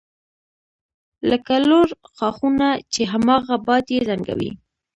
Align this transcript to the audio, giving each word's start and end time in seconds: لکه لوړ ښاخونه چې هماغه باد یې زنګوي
لکه 1.29 1.53
لوړ 1.69 1.87
ښاخونه 2.15 2.67
چې 2.93 3.01
هماغه 3.11 3.55
باد 3.67 3.85
یې 3.93 3.99
زنګوي 4.07 4.51